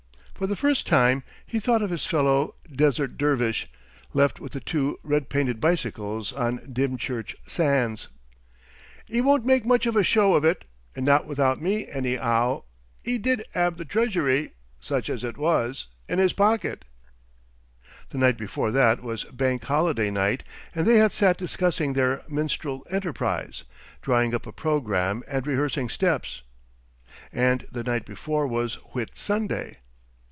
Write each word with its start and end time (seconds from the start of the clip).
For 0.33 0.47
the 0.47 0.55
first 0.55 0.87
time 0.87 1.21
he 1.45 1.59
thought 1.59 1.83
of 1.83 1.91
his 1.91 2.07
fellow 2.07 2.55
Desert 2.75 3.15
Dervish, 3.15 3.67
left 4.11 4.39
with 4.39 4.53
the 4.53 4.59
two 4.59 4.99
red 5.03 5.29
painted 5.29 5.61
bicycles 5.61 6.33
on 6.33 6.67
Dymchurch 6.73 7.35
sands. 7.45 8.07
"'E 9.07 9.21
won't 9.21 9.45
make 9.45 9.67
much 9.67 9.85
of 9.85 9.95
a 9.95 10.01
show 10.01 10.33
of 10.33 10.43
it, 10.43 10.65
not 10.95 11.27
without 11.27 11.61
me. 11.61 11.85
Any'ow 11.87 12.63
'e 13.05 13.19
did 13.19 13.43
'ave 13.53 13.75
the 13.77 13.85
treasury 13.85 14.53
such 14.79 15.11
as 15.11 15.23
it 15.23 15.37
was 15.37 15.85
in 16.09 16.17
his 16.17 16.33
pocket!"... 16.33 16.85
The 18.09 18.17
night 18.17 18.37
before 18.39 18.71
that 18.71 19.03
was 19.03 19.25
Bank 19.25 19.63
Holiday 19.63 20.09
night 20.09 20.43
and 20.73 20.87
they 20.87 20.95
had 20.97 21.11
sat 21.11 21.37
discussing 21.37 21.93
their 21.93 22.23
minstrel 22.27 22.81
enterprise, 22.89 23.63
drawing 24.01 24.33
up 24.33 24.47
a 24.47 24.51
programme 24.51 25.21
and 25.27 25.45
rehearsing 25.45 25.87
steps. 25.87 26.41
And 27.31 27.61
the 27.71 27.83
night 27.83 28.07
before 28.07 28.47
was 28.47 28.73
Whit 28.95 29.11
Sunday. 29.13 29.77